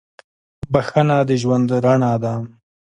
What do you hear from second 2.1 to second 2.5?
ده.